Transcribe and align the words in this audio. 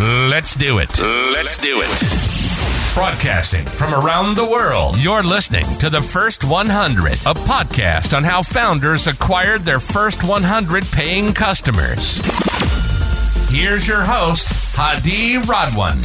Let's 0.00 0.54
do 0.54 0.78
it. 0.78 0.98
Let's 0.98 1.58
do 1.58 1.82
it. 1.84 2.94
Broadcasting 2.94 3.66
from 3.66 3.92
around 3.92 4.34
the 4.34 4.46
world, 4.46 4.96
you're 4.96 5.22
listening 5.22 5.66
to 5.76 5.90
the 5.90 6.00
First 6.00 6.42
100, 6.42 7.12
a 7.12 7.34
podcast 7.44 8.16
on 8.16 8.24
how 8.24 8.40
founders 8.40 9.06
acquired 9.06 9.60
their 9.60 9.78
first 9.78 10.24
100 10.24 10.84
paying 10.92 11.34
customers. 11.34 12.16
Here's 13.50 13.86
your 13.86 14.00
host, 14.00 14.48
Hadi 14.74 15.36
Radwan. 15.44 16.00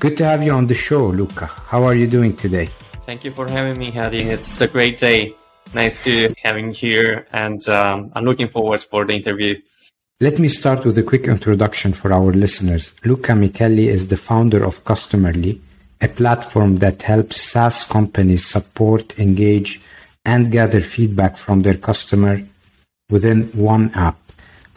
Good 0.00 0.16
to 0.16 0.24
have 0.24 0.42
you 0.42 0.50
on 0.50 0.66
the 0.66 0.74
show, 0.74 1.06
Luca. 1.06 1.46
How 1.46 1.84
are 1.84 1.94
you 1.94 2.08
doing 2.08 2.34
today? 2.34 2.66
Thank 3.06 3.22
you 3.22 3.30
for 3.30 3.48
having 3.48 3.78
me, 3.78 3.92
Hadi. 3.92 4.22
It's 4.24 4.60
a 4.60 4.66
great 4.66 4.98
day. 4.98 5.36
Nice 5.74 6.04
to 6.04 6.32
having 6.40 6.68
you 6.68 6.72
here, 6.72 7.26
and 7.32 7.68
um, 7.68 8.12
I'm 8.14 8.24
looking 8.24 8.46
forward 8.46 8.80
for 8.80 9.04
the 9.04 9.14
interview. 9.14 9.60
Let 10.20 10.38
me 10.38 10.46
start 10.46 10.84
with 10.84 10.96
a 10.98 11.02
quick 11.02 11.24
introduction 11.24 11.92
for 11.92 12.12
our 12.12 12.32
listeners. 12.32 12.94
Luca 13.04 13.32
Micheli 13.32 13.88
is 13.88 14.06
the 14.06 14.16
founder 14.16 14.64
of 14.64 14.84
Customerly, 14.84 15.58
a 16.00 16.06
platform 16.06 16.76
that 16.76 17.02
helps 17.02 17.40
SaaS 17.40 17.84
companies 17.84 18.46
support, 18.46 19.18
engage, 19.18 19.80
and 20.24 20.52
gather 20.52 20.80
feedback 20.80 21.36
from 21.36 21.62
their 21.62 21.74
customer 21.74 22.40
within 23.10 23.48
one 23.48 23.92
app. 23.94 24.18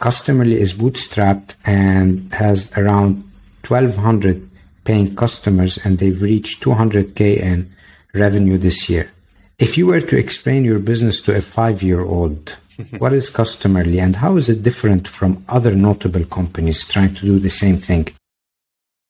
Customerly 0.00 0.56
is 0.56 0.74
bootstrapped 0.74 1.54
and 1.64 2.34
has 2.34 2.76
around 2.76 3.22
1200 3.66 4.50
paying 4.82 5.14
customers 5.14 5.78
and 5.84 5.98
they've 5.98 6.20
reached 6.20 6.60
200k 6.62 7.38
in 7.38 7.72
revenue 8.14 8.58
this 8.58 8.90
year. 8.90 9.12
If 9.58 9.76
you 9.76 9.88
were 9.88 10.00
to 10.00 10.16
explain 10.16 10.64
your 10.64 10.78
business 10.78 11.20
to 11.22 11.36
a 11.36 11.42
five 11.42 11.82
year 11.82 12.00
old, 12.00 12.56
what 12.98 13.12
is 13.12 13.28
Customerly 13.28 14.00
and 14.00 14.14
how 14.14 14.36
is 14.36 14.48
it 14.48 14.62
different 14.62 15.08
from 15.08 15.44
other 15.48 15.74
notable 15.74 16.24
companies 16.24 16.86
trying 16.86 17.14
to 17.14 17.22
do 17.22 17.38
the 17.40 17.50
same 17.50 17.76
thing? 17.76 18.06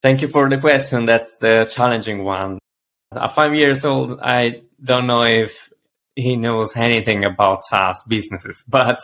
Thank 0.01 0.23
you 0.23 0.29
for 0.29 0.49
the 0.49 0.57
question. 0.57 1.05
That's 1.05 1.37
the 1.39 1.71
challenging 1.71 2.25
one. 2.25 2.59
At 3.13 3.35
five 3.35 3.55
years 3.55 3.85
old, 3.85 4.21
I 4.23 4.63
don't 4.83 5.07
know 5.07 5.23
if 5.25 5.71
he 6.15 6.37
knows 6.37 6.75
anything 6.77 7.27
about 7.27 7.61
SaaS 7.63 8.03
businesses, 8.09 8.65
but 8.69 9.01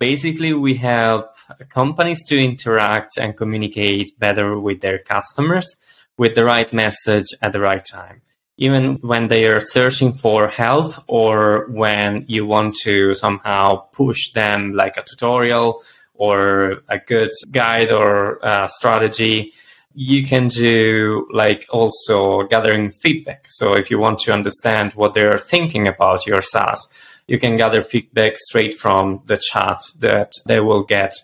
basically 0.00 0.52
we 0.52 0.74
help 0.74 1.36
companies 1.68 2.24
to 2.24 2.36
interact 2.36 3.18
and 3.18 3.36
communicate 3.36 4.18
better 4.18 4.58
with 4.58 4.80
their 4.80 4.98
customers 4.98 5.76
with 6.16 6.34
the 6.34 6.44
right 6.44 6.72
message 6.72 7.26
at 7.40 7.52
the 7.52 7.60
right 7.60 7.84
time 7.84 8.22
even 8.58 8.96
when 8.96 9.28
they 9.28 9.46
are 9.46 9.60
searching 9.60 10.12
for 10.12 10.48
help 10.48 10.94
or 11.06 11.66
when 11.70 12.24
you 12.28 12.44
want 12.44 12.74
to 12.82 13.14
somehow 13.14 13.76
push 13.92 14.32
them 14.32 14.74
like 14.74 14.96
a 14.96 15.02
tutorial 15.02 15.82
or 16.14 16.82
a 16.88 16.98
good 16.98 17.30
guide 17.50 17.90
or 17.90 18.40
strategy 18.66 19.52
you 19.94 20.22
can 20.22 20.46
do 20.46 21.26
like 21.32 21.66
also 21.70 22.42
gathering 22.44 22.88
feedback. 22.88 23.46
So 23.48 23.74
if 23.74 23.90
you 23.90 23.98
want 23.98 24.20
to 24.20 24.32
understand 24.32 24.92
what 24.92 25.14
they're 25.14 25.38
thinking 25.38 25.88
about 25.88 26.26
your 26.26 26.42
SaaS 26.42 26.88
you 27.28 27.38
can 27.38 27.56
gather 27.56 27.82
feedback 27.82 28.36
straight 28.36 28.80
from 28.80 29.22
the 29.26 29.36
chat 29.36 29.80
that 30.00 30.32
they 30.46 30.60
will 30.60 30.82
get 30.82 31.14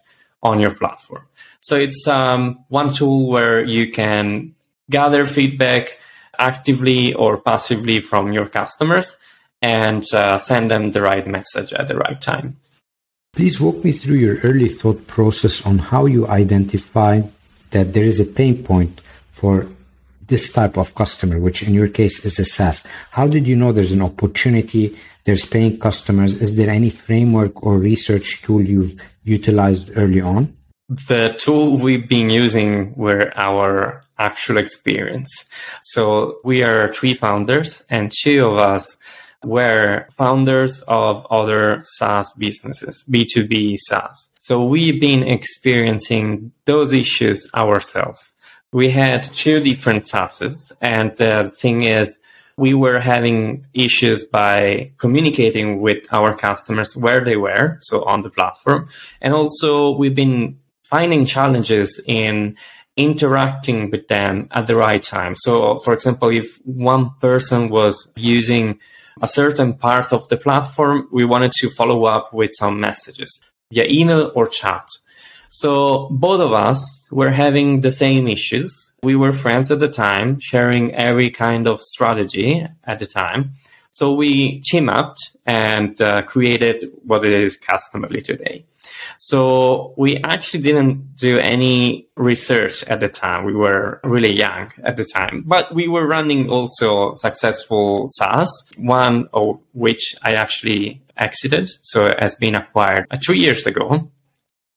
on 0.43 0.61
your 0.61 0.75
platform. 0.75 1.27
So 1.61 1.77
it's 1.77 2.07
um, 2.07 2.63
one 2.69 2.93
tool 2.93 3.29
where 3.29 3.65
you 3.65 3.91
can 3.91 4.55
gather 4.91 5.27
feedback 5.27 5.99
actively 6.39 7.15
or 7.15 7.39
passively 7.39 8.01
from 8.01 8.33
your 8.33 8.47
customers 8.47 9.17
and 9.63 10.05
uh, 10.13 10.37
send 10.39 10.71
them 10.71 10.91
the 10.91 11.03
right 11.03 11.27
message 11.27 11.73
at 11.73 11.89
the 11.89 11.97
right 11.97 12.21
time. 12.21 12.57
Please 13.33 13.61
walk 13.61 13.83
me 13.83 13.93
through 13.93 14.17
your 14.17 14.39
early 14.41 14.69
thought 14.69 15.07
process 15.07 15.67
on 15.67 15.79
how 15.79 16.07
you 16.07 16.27
identified 16.29 17.33
that 17.71 17.93
there 17.93 18.05
is 18.05 18.21
a 18.21 18.25
pain 18.25 18.63
point 18.63 19.01
for 19.33 19.67
this 20.27 20.53
type 20.53 20.79
of 20.79 20.95
customer, 20.95 21.39
which 21.39 21.63
in 21.63 21.75
your 21.75 21.89
case 21.89 22.25
is 22.25 22.39
a 22.39 22.45
SaaS. 22.45 22.85
How 23.11 23.27
did 23.27 23.49
you 23.49 23.57
know 23.57 23.73
there's 23.73 23.93
an 23.93 24.03
opportunity? 24.03 24.97
There's 25.25 25.45
paying 25.45 25.79
customers. 25.79 26.35
Is 26.41 26.57
there 26.57 26.71
any 26.71 26.91
framework 26.91 27.63
or 27.63 27.79
research 27.79 28.43
tool 28.43 28.63
you've 28.63 29.01
utilized 29.25 29.91
early 29.97 30.21
on? 30.21 30.57
The 30.89 31.35
tool 31.39 31.77
we've 31.77 32.09
been 32.09 32.31
using 32.31 32.95
were 32.95 33.33
our 33.35 34.04
actual 34.19 34.59
experience. 34.59 35.31
So 35.83 36.39
we 36.45 36.63
are 36.63 36.93
three 36.93 37.15
founders 37.15 37.85
and 37.91 38.13
two 38.23 38.47
of 38.47 38.59
us 38.59 38.97
were 39.45 40.09
founders 40.17 40.81
of 40.89 41.27
other 41.31 41.83
SaaS 41.85 42.33
businesses, 42.33 43.05
B2B 43.11 43.77
SaaS. 43.79 44.29
So 44.41 44.65
we've 44.65 45.01
been 45.01 45.23
experiencing 45.23 46.53
those 46.65 46.93
issues 46.93 47.49
ourselves. 47.55 48.21
We 48.73 48.91
had 48.91 49.23
two 49.25 49.61
different 49.61 50.03
SaaSes 50.03 50.73
and 50.81 51.17
the 51.17 51.53
thing 51.57 51.85
is 51.85 52.19
we 52.57 52.75
were 52.75 53.01
having 53.01 53.67
issues 53.75 54.25
by 54.25 54.93
communicating 54.99 55.81
with 55.81 56.13
our 56.13 56.37
customers 56.37 56.97
where 56.97 57.25
they 57.25 57.37
were, 57.37 57.79
so 57.81 58.05
on 58.05 58.23
the 58.23 58.31
platform. 58.31 58.89
And 59.21 59.35
also 59.35 59.97
we've 59.97 60.15
been 60.15 60.59
finding 60.83 61.25
challenges 61.25 62.01
in 62.07 62.57
interacting 62.97 63.91
with 63.91 64.07
them 64.09 64.49
at 64.53 64.67
the 64.67 64.77
right 64.77 65.03
time. 65.03 65.35
So, 65.35 65.79
for 65.79 65.93
example, 65.93 66.29
if 66.29 66.59
one 66.65 67.11
person 67.21 67.69
was 67.69 68.13
using 68.17 68.79
a 69.21 69.29
certain 69.29 69.75
part 69.75 70.13
of 70.13 70.29
the 70.29 70.37
platform, 70.37 71.09
we 71.13 71.25
wanted 71.25 71.53
to 71.53 71.71
follow 71.71 72.05
up 72.05 72.33
with 72.33 72.51
some 72.55 72.81
messages 72.81 73.41
via 73.73 73.87
email 73.89 74.33
or 74.35 74.47
chat. 74.47 74.87
So, 75.51 76.09
both 76.11 76.41
of 76.41 76.53
us 76.53 77.05
were 77.11 77.31
having 77.31 77.81
the 77.81 77.93
same 77.93 78.27
issues. 78.29 78.73
We 79.03 79.17
were 79.17 79.33
friends 79.33 79.71
at 79.71 79.81
the 79.81 79.89
time, 79.89 80.39
sharing 80.41 80.95
every 80.95 81.31
kind 81.31 81.69
of 81.69 81.81
strategy 81.81 82.67
at 82.85 82.99
the 82.99 83.07
time. 83.07 83.53
So, 83.91 84.15
we 84.15 84.61
team 84.61 84.89
up 84.89 85.17
and 85.47 86.01
uh, 86.01 86.23
created 86.23 86.91
what 87.05 87.25
it 87.25 87.33
is 87.33 87.59
Customerly 87.59 88.23
today. 88.23 88.67
So 89.19 89.95
we 89.97 90.19
actually 90.19 90.63
didn't 90.63 91.17
do 91.17 91.39
any 91.39 92.09
research 92.17 92.85
at 92.85 93.01
the 93.01 93.09
time. 93.09 93.45
We 93.45 93.55
were 93.55 94.01
really 94.05 94.33
young 94.33 94.73
at 94.83 94.97
the 94.97 95.05
time, 95.05 95.45
but 95.47 95.75
we 95.75 95.89
were 95.89 96.07
running 96.07 96.51
also 96.51 97.15
successful 97.15 98.07
SaaS, 98.09 98.51
one 98.77 99.29
of 99.33 99.61
which 99.73 100.15
I 100.23 100.35
actually 100.35 101.03
exited. 101.17 101.69
So 101.83 102.07
it 102.07 102.21
has 102.21 102.35
been 102.35 102.55
acquired 102.55 103.07
uh, 103.11 103.17
two 103.21 103.35
years 103.35 103.67
ago. 103.67 104.11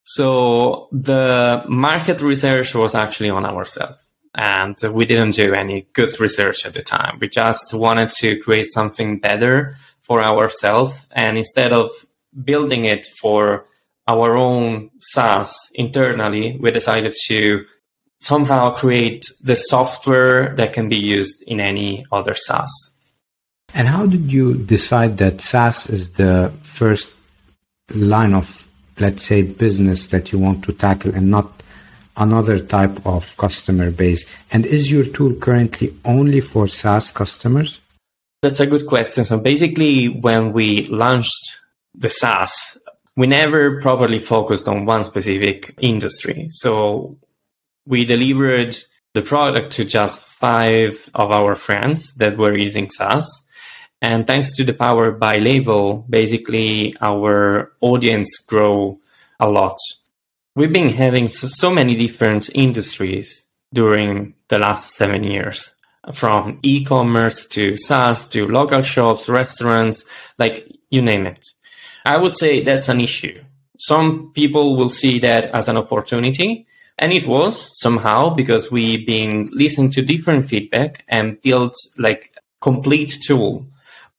So 0.04 0.88
the 0.92 1.66
market 1.68 2.22
research 2.22 2.74
was 2.74 2.96
actually 2.96 3.30
on 3.30 3.46
ourselves. 3.46 3.98
And 4.36 4.78
we 4.94 5.06
didn't 5.06 5.32
do 5.32 5.54
any 5.54 5.88
good 5.94 6.20
research 6.20 6.66
at 6.66 6.76
the 6.76 6.84
time. 6.84 7.18
We 7.20 7.28
just 7.28 7.74
wanted 7.74 8.10
to 8.22 8.40
create 8.40 8.72
something 8.72 9.20
better 9.20 9.76
for 10.04 10.22
ourselves. 10.22 11.08
And 11.12 11.38
instead 11.38 11.74
of 11.74 11.90
building 12.44 12.86
it 12.86 13.08
for 13.20 13.66
our 14.08 14.36
own 14.36 14.90
SaaS 15.00 15.54
internally, 15.76 16.58
we 16.60 16.72
decided 16.72 17.14
to 17.28 17.66
somehow 18.20 18.72
create 18.72 19.26
the 19.44 19.56
software 19.56 20.56
that 20.56 20.74
can 20.74 20.90
be 20.90 20.98
used 20.98 21.44
in 21.44 21.60
any 21.60 22.06
other 22.12 22.34
SaaS. 22.34 22.98
And 23.74 23.88
how 23.88 24.06
did 24.06 24.32
you 24.32 24.56
decide 24.56 25.18
that 25.18 25.42
SaaS 25.42 25.90
is 25.90 26.12
the 26.12 26.52
first 26.64 27.10
line 27.94 28.34
of, 28.34 28.68
let's 29.00 29.24
say, 29.24 29.42
business 29.42 30.08
that 30.08 30.32
you 30.32 30.40
want 30.40 30.64
to 30.66 30.74
tackle 30.74 31.14
and 31.14 31.30
not 31.30 31.52
another 32.16 32.60
type 32.60 33.06
of 33.06 33.36
customer 33.38 33.92
base? 33.92 34.26
And 34.52 34.66
is 34.66 34.92
your 34.92 35.04
tool 35.04 35.34
currently 35.36 35.94
only 36.06 36.40
for 36.40 36.68
SaaS 36.68 37.12
customers? 37.12 37.80
That's 38.42 38.60
a 38.60 38.68
good 38.68 38.88
question. 38.88 39.26
So 39.26 39.38
basically, 39.38 40.08
when 40.08 40.54
we 40.54 40.84
launched 40.86 41.60
the 41.94 42.10
SaaS, 42.10 42.78
we 43.18 43.26
never 43.26 43.82
properly 43.82 44.20
focused 44.20 44.68
on 44.70 44.86
one 44.86 45.04
specific 45.04 45.74
industry. 45.80 46.48
So 46.52 47.18
we 47.86 48.06
delivered 48.06 48.78
the 49.16 49.24
product 49.24 49.74
to 49.74 49.86
just 49.86 50.22
five 50.24 51.10
of 51.16 51.32
our 51.32 51.56
friends 51.56 52.14
that 52.14 52.38
were 52.38 52.56
using 52.56 52.92
SaaS. 52.92 53.28
And 54.04 54.28
thanks 54.28 54.56
to 54.56 54.64
the 54.64 54.74
Power 54.74 55.12
by 55.12 55.40
label, 55.40 56.06
basically 56.08 56.96
our 57.02 57.72
audience 57.82 58.38
grow 58.38 59.00
a 59.40 59.50
lot. 59.50 59.78
We've 60.56 60.72
been 60.72 60.90
having 60.90 61.28
so 61.28 61.72
many 61.72 61.96
different 61.96 62.52
industries 62.54 63.46
during 63.74 64.36
the 64.50 64.60
last 64.60 64.94
seven 64.94 65.24
years, 65.24 65.74
from 66.14 66.60
e-commerce 66.62 67.46
to 67.48 67.76
SaaS 67.76 68.28
to 68.28 68.48
local 68.48 68.84
shops, 68.84 69.28
restaurants, 69.28 70.06
like 70.38 70.72
you 70.92 71.02
name 71.02 71.26
it. 71.26 71.44
I 72.08 72.16
would 72.16 72.38
say 72.38 72.64
that's 72.64 72.88
an 72.88 73.02
issue. 73.02 73.44
Some 73.80 74.32
people 74.34 74.78
will 74.78 74.90
see 74.90 75.20
that 75.20 75.52
as 75.54 75.68
an 75.68 75.76
opportunity, 75.76 76.66
and 76.98 77.12
it 77.12 77.28
was 77.28 77.78
somehow 77.82 78.30
because 78.30 78.72
we've 78.72 79.06
been 79.06 79.50
listening 79.52 79.92
to 79.92 80.02
different 80.02 80.48
feedback 80.48 81.04
and 81.10 81.42
built 81.42 81.76
like 81.98 82.34
complete 82.62 83.18
tool. 83.28 83.68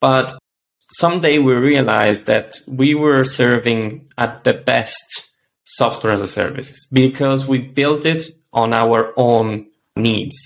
But 0.00 0.38
someday 0.78 1.38
we 1.38 1.54
realized 1.54 2.26
that 2.26 2.56
we 2.66 2.94
were 2.94 3.24
serving 3.24 4.06
at 4.18 4.44
the 4.44 4.52
best 4.52 5.34
software 5.64 6.12
as 6.12 6.20
a 6.20 6.28
service 6.28 6.86
because 6.92 7.48
we 7.48 7.58
built 7.58 8.04
it 8.04 8.22
on 8.52 8.74
our 8.74 9.14
own 9.16 9.66
needs. 9.96 10.36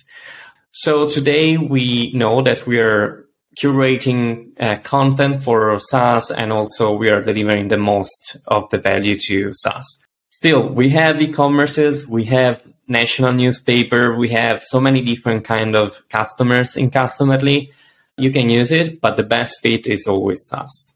So 0.71 1.09
today 1.09 1.59
we 1.59 2.13
know 2.13 2.41
that 2.43 2.69
we 2.69 2.79
are 2.79 3.22
curating 3.57 4.53
uh, 4.59 4.79
content 4.79 5.43
for 5.43 5.79
SaaS 5.79 6.31
and 6.31 6.53
also 6.53 6.97
we 6.97 7.11
are 7.11 7.23
delivering 7.23 7.69
the 7.69 7.77
most 7.77 8.37
of 8.47 8.69
the 8.71 8.79
value 8.79 9.19
to 9.19 9.53
SaaS. 9.53 9.99
Still, 10.31 10.69
we 10.69 10.89
have 10.91 11.21
e-commerces, 11.21 12.07
we 12.07 12.25
have 12.25 12.67
national 12.89 13.33
newspaper, 13.33 14.17
we 14.17 14.29
have 14.31 14.63
so 14.63 14.81
many 14.81 15.03
different 15.03 15.45
kind 15.45 15.77
of 15.77 16.03
customers 16.09 16.77
in 16.77 16.91
Customerly. 16.91 17.71
You 18.17 18.33
can 18.33 18.51
use 18.51 18.73
it, 18.73 19.01
but 19.01 19.17
the 19.17 19.23
best 19.23 19.61
fit 19.61 19.87
is 19.87 20.07
always 20.07 20.45
SaaS. 20.47 20.95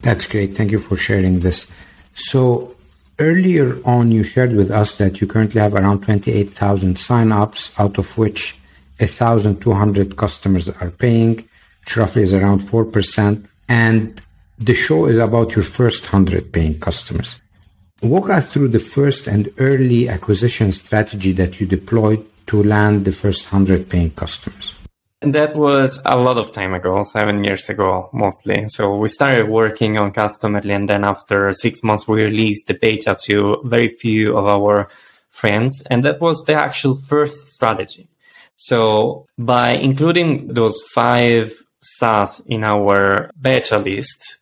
That's 0.00 0.26
great. 0.26 0.56
Thank 0.56 0.70
you 0.70 0.78
for 0.78 0.96
sharing 0.96 1.40
this. 1.40 1.70
So 2.14 2.74
earlier 3.18 3.80
on, 3.84 4.10
you 4.10 4.24
shared 4.24 4.54
with 4.54 4.70
us 4.70 4.96
that 4.98 5.20
you 5.20 5.26
currently 5.26 5.60
have 5.60 5.74
around 5.74 6.02
28,000 6.02 6.96
signups, 6.96 7.78
out 7.78 7.98
of 7.98 8.18
which 8.18 8.58
1,200 8.98 10.16
customers 10.16 10.68
are 10.68 10.90
paying 10.90 11.48
roughly 11.96 12.22
is 12.22 12.34
around 12.34 12.60
4%. 12.60 13.46
And 13.68 14.20
the 14.58 14.74
show 14.74 15.06
is 15.06 15.18
about 15.18 15.54
your 15.56 15.64
first 15.64 16.04
100 16.12 16.52
paying 16.52 16.78
customers. 16.78 17.40
Walk 18.02 18.30
us 18.30 18.52
through 18.52 18.68
the 18.68 18.78
first 18.78 19.26
and 19.26 19.50
early 19.58 20.08
acquisition 20.08 20.72
strategy 20.72 21.32
that 21.32 21.60
you 21.60 21.66
deployed 21.66 22.24
to 22.48 22.62
land 22.62 23.04
the 23.04 23.12
first 23.12 23.50
100 23.50 23.88
paying 23.88 24.10
customers. 24.10 24.74
That 25.22 25.56
was 25.56 26.02
a 26.04 26.16
lot 26.18 26.36
of 26.36 26.52
time 26.52 26.74
ago, 26.74 27.02
seven 27.02 27.44
years 27.44 27.70
ago, 27.70 28.10
mostly. 28.12 28.66
So 28.68 28.96
we 28.96 29.08
started 29.08 29.48
working 29.48 29.96
on 29.96 30.12
Customerly, 30.12 30.74
and 30.74 30.86
then 30.86 31.02
after 31.02 31.50
six 31.54 31.82
months, 31.82 32.06
we 32.06 32.22
released 32.22 32.66
the 32.66 32.74
beta 32.74 33.16
to 33.24 33.62
very 33.64 33.88
few 33.88 34.36
of 34.36 34.46
our 34.46 34.88
friends. 35.30 35.82
And 35.90 36.04
that 36.04 36.20
was 36.20 36.44
the 36.44 36.54
actual 36.54 36.96
first 36.96 37.48
strategy. 37.48 38.06
So 38.56 39.26
by 39.38 39.70
including 39.70 40.52
those 40.52 40.82
five 40.92 41.63
SaaS 41.84 42.40
in 42.46 42.64
our 42.64 43.30
beta 43.40 43.78
list, 43.78 44.38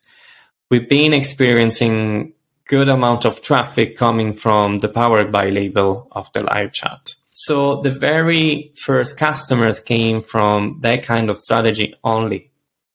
we've 0.69 0.89
been 0.89 1.13
experiencing 1.13 2.33
good 2.65 2.89
amount 2.89 3.25
of 3.25 3.41
traffic 3.41 3.97
coming 3.97 4.33
from 4.33 4.79
the 4.79 4.89
powered 4.89 5.31
by 5.31 5.49
label 5.49 6.07
of 6.11 6.31
the 6.33 6.43
live 6.43 6.71
chat. 6.73 7.09
So 7.33 7.81
the 7.81 7.91
very 7.91 8.71
first 8.75 9.17
customers 9.17 9.79
came 9.79 10.21
from 10.21 10.79
that 10.81 11.03
kind 11.03 11.29
of 11.29 11.37
strategy 11.37 11.93
only. 12.03 12.51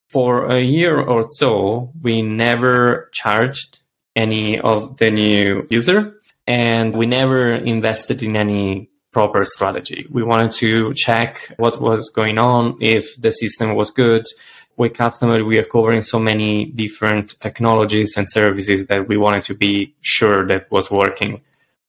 For 0.09 0.47
a 0.47 0.61
year 0.61 0.99
or 0.99 1.25
so, 1.29 1.93
we 2.01 2.23
never 2.23 3.11
charged 3.13 3.81
any 4.17 4.59
of 4.59 4.97
the 4.97 5.11
new 5.11 5.67
user 5.69 6.15
and 6.47 6.95
we 6.95 7.05
never 7.05 7.53
invested 7.53 8.23
in 8.23 8.35
any 8.37 8.89
proper 9.13 9.45
strategy. 9.45 10.07
We 10.11 10.23
wanted 10.23 10.53
to 10.53 10.93
check 10.95 11.53
what 11.57 11.81
was 11.81 12.11
going 12.11 12.39
on, 12.39 12.77
if 12.81 13.21
the 13.21 13.33
system 13.33 13.75
was 13.75 13.91
good. 13.91 14.25
With 14.77 14.95
Customer, 14.95 15.45
we 15.45 15.59
are 15.59 15.65
covering 15.65 16.03
so 16.03 16.19
many 16.19 16.67
different 16.67 17.41
technologies 17.41 18.17
and 18.17 18.29
services 18.29 18.87
that 18.87 19.09
we 19.09 19.17
wanted 19.17 19.43
to 19.45 19.55
be 19.55 19.95
sure 20.03 20.47
that 20.47 20.71
was 20.71 20.91
working 20.91 21.43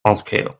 on 0.06 0.16
scale. 0.16 0.58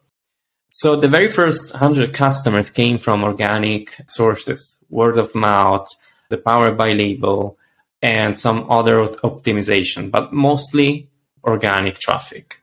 So 0.70 0.96
the 0.96 1.08
very 1.08 1.28
first 1.28 1.72
100 1.72 2.14
customers 2.14 2.70
came 2.70 3.00
from 3.00 3.24
organic 3.24 4.00
sources, 4.08 4.76
word 4.90 5.18
of 5.18 5.34
mouth, 5.34 5.88
the 6.30 6.38
power 6.38 6.72
by 6.72 6.94
label, 6.94 7.58
and 8.02 8.36
some 8.36 8.70
other 8.70 9.08
optimization, 9.08 10.12
but 10.12 10.32
mostly 10.32 11.10
organic 11.44 11.98
traffic. 11.98 12.62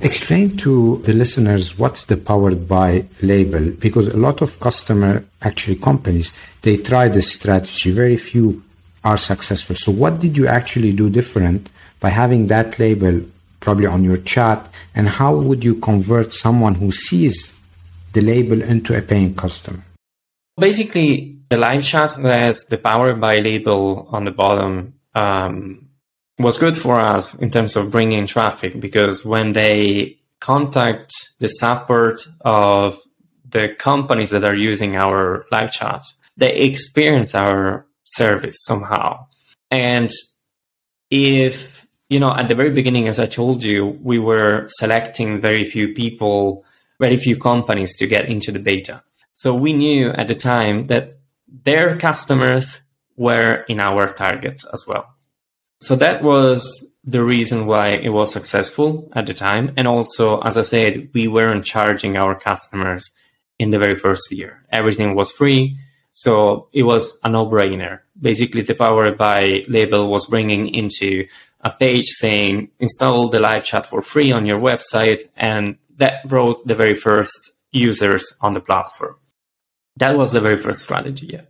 Explain 0.00 0.56
to 0.58 0.98
the 0.98 1.12
listeners 1.12 1.76
what's 1.76 2.04
the 2.04 2.16
powered 2.16 2.68
by 2.68 3.04
label 3.20 3.70
because 3.70 4.06
a 4.06 4.16
lot 4.16 4.42
of 4.42 4.60
customer 4.60 5.24
actually 5.42 5.74
companies 5.74 6.38
they 6.62 6.76
try 6.76 7.08
this 7.08 7.32
strategy. 7.32 7.90
Very 7.90 8.16
few 8.16 8.62
are 9.02 9.16
successful. 9.16 9.74
So 9.74 9.90
what 9.90 10.20
did 10.20 10.36
you 10.36 10.46
actually 10.46 10.92
do 10.92 11.10
different 11.10 11.68
by 11.98 12.10
having 12.10 12.46
that 12.46 12.78
label 12.78 13.22
probably 13.58 13.86
on 13.86 14.04
your 14.04 14.18
chat 14.18 14.72
and 14.94 15.08
how 15.08 15.34
would 15.34 15.64
you 15.64 15.74
convert 15.74 16.32
someone 16.32 16.76
who 16.76 16.92
sees 16.92 17.58
the 18.12 18.20
label 18.20 18.62
into 18.62 18.96
a 18.96 19.02
paying 19.02 19.34
customer? 19.34 19.82
Basically 20.56 21.38
the 21.48 21.56
live 21.56 21.82
chat 21.82 22.12
has 22.12 22.64
the 22.66 22.78
powered 22.78 23.20
by 23.20 23.40
label 23.40 24.08
on 24.12 24.26
the 24.26 24.30
bottom 24.30 24.94
um, 25.16 25.87
was 26.38 26.56
good 26.56 26.76
for 26.76 26.98
us 26.98 27.34
in 27.34 27.50
terms 27.50 27.76
of 27.76 27.90
bringing 27.90 28.26
traffic 28.26 28.80
because 28.80 29.24
when 29.24 29.52
they 29.52 30.18
contact 30.40 31.12
the 31.40 31.48
support 31.48 32.26
of 32.42 32.98
the 33.48 33.74
companies 33.78 34.30
that 34.30 34.44
are 34.44 34.54
using 34.54 34.94
our 34.94 35.46
live 35.50 35.72
chat, 35.72 36.04
they 36.36 36.54
experience 36.54 37.34
our 37.34 37.86
service 38.04 38.56
somehow. 38.62 39.26
And 39.70 40.10
if, 41.10 41.86
you 42.08 42.20
know, 42.20 42.32
at 42.32 42.48
the 42.48 42.54
very 42.54 42.70
beginning, 42.70 43.08
as 43.08 43.18
I 43.18 43.26
told 43.26 43.62
you, 43.62 43.98
we 44.02 44.18
were 44.18 44.66
selecting 44.68 45.40
very 45.40 45.64
few 45.64 45.94
people, 45.94 46.64
very 47.00 47.16
few 47.16 47.36
companies 47.36 47.96
to 47.96 48.06
get 48.06 48.26
into 48.26 48.52
the 48.52 48.58
beta. 48.58 49.02
So 49.32 49.54
we 49.54 49.72
knew 49.72 50.10
at 50.10 50.28
the 50.28 50.34
time 50.34 50.86
that 50.86 51.18
their 51.48 51.96
customers 51.98 52.82
were 53.16 53.64
in 53.68 53.80
our 53.80 54.12
target 54.12 54.62
as 54.72 54.86
well. 54.86 55.17
So 55.80 55.96
that 55.96 56.22
was 56.22 56.86
the 57.04 57.22
reason 57.24 57.66
why 57.66 57.90
it 57.90 58.10
was 58.10 58.32
successful 58.32 59.10
at 59.14 59.26
the 59.26 59.34
time. 59.34 59.72
And 59.76 59.86
also, 59.88 60.40
as 60.40 60.58
I 60.58 60.62
said, 60.62 61.08
we 61.14 61.28
weren't 61.28 61.64
charging 61.64 62.16
our 62.16 62.34
customers 62.34 63.10
in 63.58 63.70
the 63.70 63.78
very 63.78 63.94
first 63.94 64.30
year. 64.30 64.64
Everything 64.70 65.14
was 65.14 65.32
free. 65.32 65.78
So 66.10 66.68
it 66.72 66.82
was 66.82 67.18
a 67.22 67.28
no 67.30 67.46
brainer. 67.46 68.00
Basically, 68.20 68.62
the 68.62 68.74
Power 68.74 69.12
by 69.12 69.64
label 69.68 70.10
was 70.10 70.26
bringing 70.26 70.68
into 70.74 71.26
a 71.60 71.70
page 71.70 72.06
saying 72.06 72.70
install 72.78 73.28
the 73.28 73.40
live 73.40 73.64
chat 73.64 73.86
for 73.86 74.00
free 74.00 74.32
on 74.32 74.46
your 74.46 74.58
website. 74.58 75.20
And 75.36 75.78
that 75.96 76.26
brought 76.28 76.66
the 76.66 76.74
very 76.74 76.94
first 76.94 77.52
users 77.70 78.36
on 78.40 78.52
the 78.52 78.60
platform. 78.60 79.16
That 79.96 80.16
was 80.16 80.32
the 80.32 80.40
very 80.40 80.58
first 80.58 80.82
strategy. 80.82 81.26
Yeah. 81.32 81.42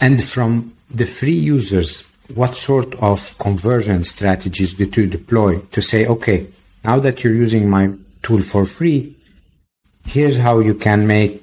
And 0.00 0.22
from 0.22 0.76
the 0.90 1.06
free 1.06 1.32
users, 1.32 2.08
what 2.34 2.56
sort 2.56 2.94
of 2.96 3.36
conversion 3.38 4.04
strategies 4.04 4.74
did 4.74 4.96
you 4.96 5.06
deploy 5.06 5.58
to 5.72 5.80
say, 5.80 6.06
okay, 6.06 6.46
now 6.84 6.98
that 6.98 7.24
you're 7.24 7.34
using 7.34 7.68
my 7.68 7.92
tool 8.22 8.42
for 8.42 8.66
free, 8.66 9.16
here's 10.06 10.38
how 10.38 10.58
you 10.60 10.74
can 10.74 11.06
make 11.06 11.42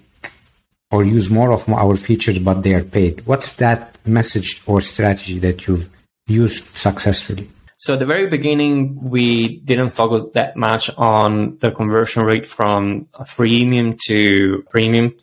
or 0.92 1.04
use 1.04 1.30
more 1.30 1.52
of 1.52 1.68
our 1.70 1.96
features, 1.96 2.40
but 2.40 2.62
they 2.62 2.74
are 2.74 2.84
paid. 2.84 3.26
What's 3.26 3.56
that 3.58 3.98
message 4.06 4.62
or 4.68 4.82
strategy 4.82 5.40
that 5.40 5.68
you've 5.68 5.90
used 6.28 6.76
successfully? 6.76 7.50
So 7.78 7.94
at 7.94 8.00
the 8.00 8.06
very 8.06 8.28
beginning, 8.28 8.98
we 9.10 9.58
didn't 9.58 9.90
focus 9.90 10.24
that 10.34 10.56
much 10.56 10.90
on 10.98 11.58
the 11.60 11.72
conversion 11.72 12.24
rate 12.24 12.46
from 12.46 13.08
freemium 13.24 14.00
to 14.08 14.64
premium. 14.70 15.14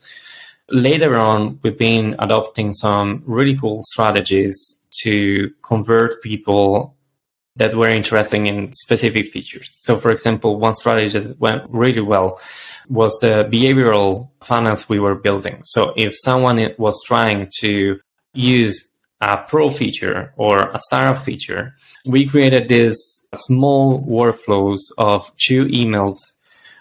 Later 0.72 1.16
on, 1.16 1.60
we've 1.62 1.76
been 1.76 2.16
adopting 2.18 2.72
some 2.72 3.22
really 3.26 3.54
cool 3.58 3.80
strategies 3.82 4.56
to 5.02 5.50
convert 5.60 6.22
people 6.22 6.96
that 7.56 7.74
were 7.74 7.90
interested 7.90 8.46
in 8.46 8.72
specific 8.72 9.30
features. 9.30 9.68
So, 9.80 9.98
for 9.98 10.10
example, 10.10 10.58
one 10.58 10.74
strategy 10.74 11.18
that 11.18 11.38
went 11.38 11.64
really 11.68 12.00
well 12.00 12.40
was 12.88 13.18
the 13.20 13.46
behavioral 13.52 14.30
funnels 14.40 14.88
we 14.88 14.98
were 14.98 15.14
building. 15.14 15.60
So, 15.66 15.92
if 15.94 16.14
someone 16.16 16.74
was 16.78 16.98
trying 17.04 17.50
to 17.60 18.00
use 18.32 18.88
a 19.20 19.36
pro 19.36 19.68
feature 19.68 20.32
or 20.38 20.70
a 20.70 20.78
startup 20.78 21.22
feature, 21.22 21.74
we 22.06 22.26
created 22.26 22.68
this 22.68 22.96
small 23.34 24.02
workflows 24.06 24.80
of 24.96 25.30
two 25.36 25.66
emails, 25.66 26.14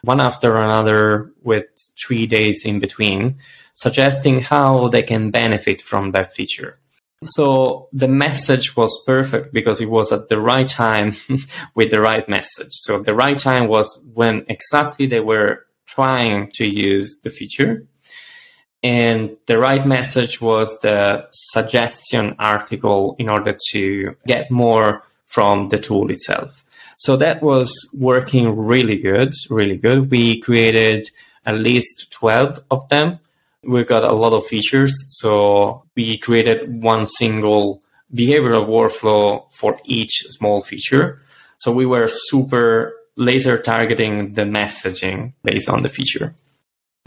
one 0.04 0.22
after 0.22 0.56
another 0.56 1.34
with 1.44 1.66
three 2.02 2.26
days 2.26 2.66
in 2.66 2.80
between, 2.80 3.38
suggesting 3.76 4.42
how 4.42 4.88
they 4.88 5.04
can 5.04 5.32
benefit 5.32 5.82
from 5.82 6.12
that 6.12 6.34
feature. 6.34 6.78
So 7.24 7.88
the 7.94 8.08
message 8.08 8.76
was 8.76 9.04
perfect 9.06 9.54
because 9.54 9.80
it 9.80 9.90
was 9.90 10.12
at 10.12 10.28
the 10.28 10.40
right 10.40 10.68
time 10.68 11.16
with 11.76 11.92
the 11.92 12.02
right 12.02 12.28
message. 12.28 12.72
So 12.72 13.02
the 13.02 13.14
right 13.14 13.38
time 13.38 13.68
was 13.68 14.04
when 14.14 14.46
exactly 14.50 15.06
they 15.06 15.20
were 15.20 15.66
trying 15.86 16.50
to 16.56 16.66
use 16.66 17.18
the 17.24 17.30
feature. 17.30 17.86
And 18.84 19.38
the 19.46 19.60
right 19.60 19.86
message 19.86 20.42
was 20.42 20.80
the 20.80 21.28
suggestion 21.32 22.36
article 22.40 23.16
in 23.20 23.30
order 23.30 23.56
to 23.74 24.16
get 24.26 24.50
more 24.50 25.04
from 25.28 25.70
the 25.70 25.78
tool 25.78 26.10
itself. 26.10 26.66
So 26.98 27.18
that 27.18 27.44
was 27.44 27.72
working 27.94 28.56
really 28.56 28.98
good, 28.98 29.32
really 29.50 29.78
good. 29.78 30.10
We 30.10 30.40
created 30.42 31.08
at 31.46 31.56
least 31.56 32.12
12 32.12 32.64
of 32.72 32.88
them 32.90 33.20
we 33.64 33.84
got 33.84 34.04
a 34.04 34.14
lot 34.14 34.34
of 34.34 34.46
features. 34.46 34.94
So 35.20 35.84
we 35.96 36.18
created 36.18 36.82
one 36.82 37.06
single 37.06 37.82
behavioral 38.14 38.68
workflow 38.68 39.52
for 39.52 39.80
each 39.86 40.24
small 40.30 40.62
feature. 40.62 41.22
So 41.60 41.72
we 41.72 41.86
were 41.86 42.08
super 42.08 42.94
laser 43.16 43.58
targeting 43.58 44.34
the 44.34 44.44
messaging 44.44 45.34
based 45.44 45.70
on 45.70 45.82
the 45.82 45.90
feature. 45.90 46.34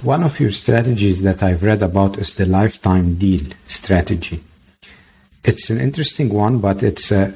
One 0.02 0.22
of 0.22 0.38
your 0.38 0.50
strategies 0.50 1.22
that 1.22 1.42
I've 1.42 1.62
read 1.62 1.82
about 1.82 2.18
is 2.18 2.34
the 2.34 2.46
lifetime 2.46 3.14
deal 3.14 3.46
strategy. 3.66 4.42
It's 5.42 5.70
an 5.70 5.80
interesting 5.80 6.28
one, 6.30 6.58
but 6.58 6.82
it's, 6.82 7.10
a, 7.10 7.34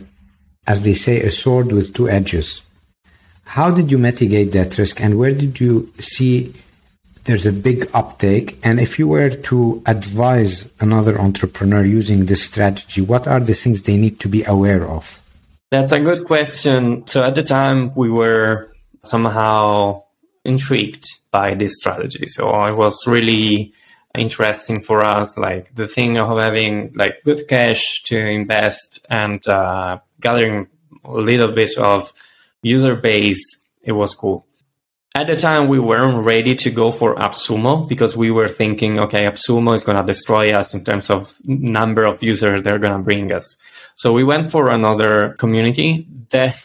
as 0.66 0.82
they 0.82 0.94
say, 0.94 1.22
a 1.22 1.30
sword 1.30 1.72
with 1.72 1.94
two 1.94 2.08
edges. 2.08 2.62
How 3.44 3.70
did 3.70 3.90
you 3.90 3.98
mitigate 3.98 4.52
that 4.52 4.76
risk, 4.76 5.00
and 5.00 5.18
where 5.18 5.32
did 5.32 5.58
you 5.60 5.90
see 5.98 6.52
there's 7.28 7.44
a 7.44 7.52
big 7.52 7.88
uptake? 7.92 8.58
And 8.62 8.80
if 8.80 8.99
you 8.99 9.06
were 9.06 9.28
to 9.28 9.82
advise 9.85 10.70
another 10.80 11.20
entrepreneur 11.20 11.85
using 11.85 12.25
this 12.25 12.42
strategy, 12.42 13.02
what 13.02 13.28
are 13.28 13.38
the 13.38 13.52
things 13.52 13.82
they 13.82 13.99
need 13.99 14.18
to 14.20 14.28
be 14.28 14.42
aware 14.44 14.88
of? 14.88 15.23
That's 15.70 15.92
a 15.92 16.00
good 16.00 16.25
question. 16.25 17.06
So 17.06 17.23
at 17.23 17.35
the 17.35 17.42
time, 17.42 17.94
we 17.94 18.08
were 18.11 18.73
somehow 19.04 20.04
intrigued 20.44 21.04
by 21.30 21.54
this 21.54 21.75
strategy. 21.76 22.26
So 22.28 22.49
it 22.64 22.75
was 22.75 23.06
really 23.06 23.75
interesting 24.16 24.80
for 24.80 25.04
us, 25.04 25.37
like 25.37 25.75
the 25.75 25.87
thing 25.87 26.16
of 26.16 26.38
having 26.38 26.92
like 26.94 27.23
good 27.26 27.47
cash 27.47 28.02
to 28.04 28.18
invest 28.18 29.04
and 29.11 29.47
uh, 29.47 29.99
gathering 30.18 30.66
a 31.04 31.12
little 31.12 31.52
bit 31.52 31.76
of 31.76 32.11
user 32.62 32.97
base. 32.97 33.44
It 33.82 33.92
was 33.92 34.14
cool. 34.14 34.47
At 35.18 35.26
the 35.26 35.34
time, 35.34 35.66
we 35.66 35.80
weren't 35.80 36.25
ready 36.25 36.54
to 36.54 36.70
go 36.70 36.92
for 36.92 37.16
AppSumo 37.16 37.88
because 37.88 38.16
we 38.16 38.30
were 38.30 38.46
thinking, 38.46 39.00
okay, 39.00 39.25
AppSumo 39.25 39.75
is 39.75 39.82
going 39.82 39.98
to 39.98 40.06
destroy 40.06 40.52
us 40.52 40.75
in 40.75 40.84
terms 40.84 41.10
of 41.10 41.34
number 41.42 42.04
of 42.04 42.22
users 42.22 42.62
they're 42.62 42.78
going 42.78 42.92
to 42.92 43.00
bring 43.00 43.32
us. 43.32 43.56
So 43.96 44.12
we 44.12 44.22
went 44.22 44.52
for 44.52 44.68
another 44.68 45.30
community 45.30 46.06
that 46.30 46.56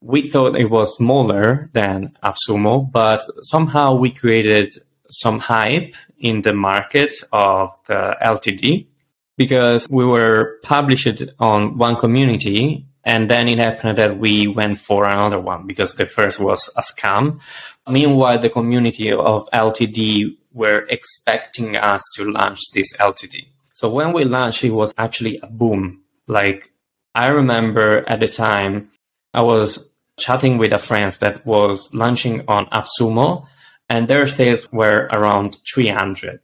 we 0.00 0.28
thought 0.28 0.58
it 0.58 0.68
was 0.68 0.96
smaller 0.96 1.70
than 1.74 2.18
AppSumo, 2.24 2.90
but 2.90 3.22
somehow 3.42 3.94
we 3.94 4.10
created 4.10 4.72
some 5.08 5.38
hype 5.38 5.94
in 6.18 6.42
the 6.42 6.54
market 6.54 7.12
of 7.32 7.70
the 7.86 8.16
LTD 8.20 8.88
because 9.36 9.88
we 9.88 10.04
were 10.04 10.58
published 10.64 11.22
on 11.38 11.78
one 11.78 11.94
community 11.94 12.84
and 13.06 13.30
then 13.30 13.48
it 13.48 13.58
happened 13.58 13.96
that 13.98 14.18
we 14.18 14.48
went 14.48 14.80
for 14.80 15.06
another 15.06 15.38
one 15.38 15.64
because 15.64 15.94
the 15.94 16.06
first 16.06 16.40
was 16.40 16.68
a 16.76 16.82
scam. 16.82 17.40
Meanwhile, 17.88 18.40
the 18.40 18.50
community 18.50 19.12
of 19.12 19.48
LTD 19.52 20.36
were 20.52 20.86
expecting 20.88 21.76
us 21.76 22.02
to 22.16 22.30
launch 22.30 22.60
this 22.72 22.96
LTD. 22.96 23.46
So 23.74 23.88
when 23.90 24.12
we 24.12 24.24
launched, 24.24 24.64
it 24.64 24.70
was 24.70 24.92
actually 24.96 25.38
a 25.42 25.46
boom. 25.46 26.02
Like 26.26 26.72
I 27.14 27.28
remember 27.28 28.08
at 28.08 28.20
the 28.20 28.28
time, 28.28 28.88
I 29.34 29.42
was 29.42 29.88
chatting 30.18 30.58
with 30.58 30.72
a 30.72 30.78
friend 30.78 31.12
that 31.20 31.44
was 31.46 31.92
launching 31.92 32.42
on 32.48 32.66
AppSumo 32.66 33.46
and 33.88 34.08
their 34.08 34.26
sales 34.26 34.70
were 34.72 35.08
around 35.12 35.56
300. 35.72 36.40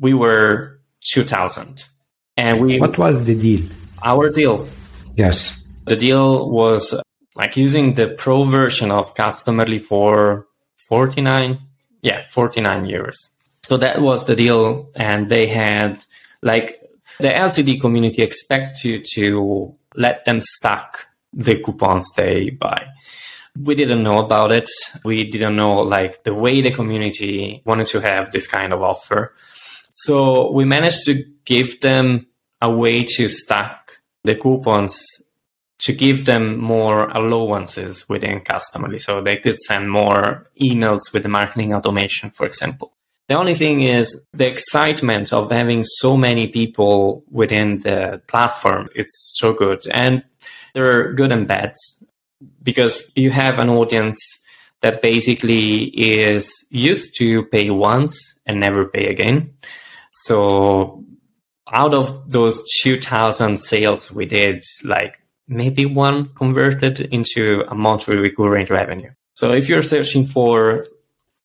We 0.00 0.14
were 0.14 0.80
2000. 1.12 1.84
And 2.36 2.60
we 2.60 2.78
What 2.78 2.98
was 2.98 3.24
the 3.24 3.34
deal? 3.34 3.68
Our 4.02 4.30
deal. 4.30 4.68
Yes. 5.14 5.62
The 5.84 5.96
deal 5.96 6.50
was 6.50 6.94
like 7.36 7.56
using 7.56 7.94
the 7.94 8.08
pro 8.08 8.44
version 8.44 8.90
of 8.90 9.14
Customerly 9.14 9.80
for 9.80 10.46
49 10.92 11.58
yeah, 12.02 12.26
49 12.28 12.84
euros. 12.84 13.16
So 13.62 13.78
that 13.78 14.02
was 14.02 14.26
the 14.26 14.36
deal 14.36 14.90
and 14.94 15.26
they 15.26 15.46
had 15.46 16.04
like 16.42 16.82
the 17.18 17.28
LTD 17.28 17.80
community 17.80 18.20
expect 18.20 18.84
you 18.84 19.02
to 19.14 19.72
let 19.94 20.26
them 20.26 20.40
stack 20.42 21.06
the 21.32 21.58
coupons 21.60 22.10
they 22.14 22.50
buy. 22.50 22.84
We 23.58 23.74
didn't 23.74 24.02
know 24.02 24.18
about 24.18 24.52
it. 24.52 24.68
We 25.02 25.30
didn't 25.30 25.56
know 25.56 25.80
like 25.80 26.24
the 26.24 26.34
way 26.34 26.60
the 26.60 26.72
community 26.72 27.62
wanted 27.64 27.86
to 27.86 28.00
have 28.00 28.30
this 28.30 28.46
kind 28.46 28.74
of 28.74 28.82
offer. 28.82 29.34
So 29.88 30.50
we 30.50 30.66
managed 30.66 31.04
to 31.06 31.24
give 31.46 31.80
them 31.80 32.26
a 32.60 32.70
way 32.70 33.04
to 33.16 33.28
stack 33.28 33.92
the 34.24 34.34
coupons 34.34 35.21
to 35.82 35.92
give 35.92 36.26
them 36.26 36.58
more 36.58 37.08
allowances 37.08 38.08
within 38.08 38.40
Customerly. 38.40 39.00
So 39.00 39.20
they 39.20 39.36
could 39.36 39.58
send 39.58 39.90
more 39.90 40.48
emails 40.60 41.12
with 41.12 41.24
the 41.24 41.28
marketing 41.28 41.74
automation, 41.74 42.30
for 42.30 42.46
example. 42.46 42.92
The 43.28 43.34
only 43.34 43.54
thing 43.54 43.80
is 43.80 44.20
the 44.32 44.46
excitement 44.46 45.32
of 45.32 45.50
having 45.50 45.82
so 45.84 46.16
many 46.16 46.48
people 46.48 47.24
within 47.30 47.80
the 47.80 48.20
platform. 48.26 48.88
It's 48.94 49.36
so 49.38 49.52
good. 49.52 49.82
And 49.92 50.22
there 50.74 50.90
are 50.90 51.12
good 51.12 51.32
and 51.32 51.46
bads 51.46 51.78
because 52.62 53.10
you 53.14 53.30
have 53.30 53.58
an 53.58 53.68
audience 53.68 54.20
that 54.80 55.02
basically 55.02 55.84
is 55.84 56.50
used 56.70 57.16
to 57.18 57.44
pay 57.46 57.70
once 57.70 58.18
and 58.46 58.60
never 58.60 58.84
pay 58.84 59.06
again. 59.06 59.54
So 60.10 61.04
out 61.72 61.94
of 61.94 62.30
those 62.30 62.62
2000 62.82 63.56
sales 63.56 64.12
we 64.12 64.26
did, 64.26 64.62
like 64.84 65.21
maybe 65.56 65.86
one 65.86 66.26
converted 66.34 67.00
into 67.00 67.64
a 67.68 67.74
monthly 67.74 68.16
recurring 68.16 68.66
revenue. 68.66 69.10
So 69.34 69.52
if 69.52 69.68
you're 69.68 69.82
searching 69.82 70.26
for 70.26 70.86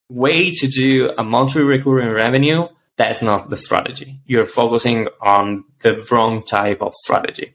way 0.10 0.52
to 0.52 0.68
do 0.68 1.12
a 1.18 1.24
monthly 1.24 1.64
recurring 1.64 2.12
revenue, 2.12 2.68
that's 2.96 3.22
not 3.22 3.50
the 3.50 3.58
strategy. 3.58 4.20
You're 4.26 4.46
focusing 4.46 5.08
on 5.22 5.66
the 5.80 6.06
wrong 6.10 6.44
type 6.44 6.82
of 6.82 6.94
strategy 6.96 7.54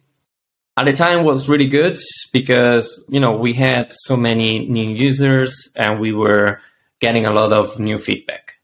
at 0.77 0.85
the 0.85 0.93
time 0.93 1.25
was 1.25 1.49
really 1.49 1.69
good 1.69 1.99
because 2.33 3.05
you 3.09 3.21
know 3.21 3.37
we 3.37 3.53
had 3.53 3.93
so 3.93 4.17
many 4.17 4.67
new 4.69 4.89
users 4.89 5.69
and 5.77 6.01
we 6.01 6.13
were 6.13 6.61
getting 7.01 7.27
a 7.27 7.31
lot 7.31 7.53
of 7.53 7.79
new 7.79 7.99
feedback 7.99 8.55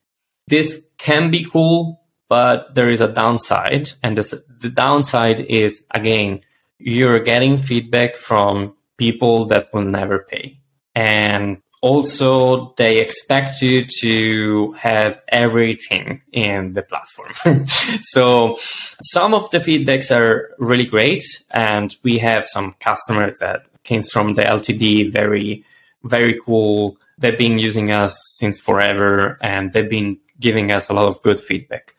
this 0.47 0.83
can 0.99 1.31
be 1.31 1.45
cool 1.45 2.01
but 2.29 2.75
there 2.75 2.89
is 2.89 3.01
a 3.01 3.09
downside 3.09 3.91
and 4.03 4.17
this, 4.17 4.35
the 4.61 4.71
downside 4.71 5.41
is 5.41 5.85
again 5.91 6.41
you're 6.79 7.21
getting 7.21 7.59
feedback 7.59 8.17
from 8.17 8.75
people 8.97 9.47
that 9.47 9.73
will 9.73 9.83
never 9.83 10.21
pay. 10.21 10.59
And 10.95 11.63
also 11.81 12.75
they 12.75 12.99
expect 12.99 13.63
you 13.63 13.85
to 14.01 14.73
have 14.73 15.23
everything 15.29 16.23
in 16.33 16.73
the 16.73 16.83
platform. 16.83 17.33
So 18.03 18.59
some 19.01 19.35
of 19.35 19.51
the 19.51 19.59
feedbacks 19.59 20.15
are 20.15 20.51
really 20.59 20.85
great 20.85 21.23
and 21.51 21.95
we 22.03 22.19
have 22.19 22.49
some 22.49 22.75
customers 22.81 23.39
that 23.39 23.69
came 23.85 24.03
from 24.03 24.35
the 24.35 24.43
ltd 24.43 25.13
very 25.13 25.65
very 26.05 26.39
cool. 26.45 26.97
They've 27.19 27.39
been 27.39 27.59
using 27.59 27.91
us 27.91 28.17
since 28.37 28.61
forever 28.61 29.39
and 29.41 29.73
they've 29.73 29.91
been 29.91 30.19
giving 30.39 30.71
us 30.71 30.89
a 30.89 30.93
lot 30.93 31.09
of 31.09 31.23
good 31.23 31.41
feedback. 31.41 31.95